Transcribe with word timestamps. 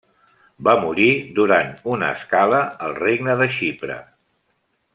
Va 0.67 0.73
morir 0.85 1.09
durant 1.39 1.69
una 1.97 2.09
escala 2.21 2.63
al 2.87 2.97
Regne 3.01 3.37
de 3.43 3.49
Xipre. 3.59 3.99